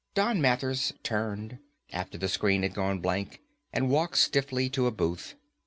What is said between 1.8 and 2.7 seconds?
after the screen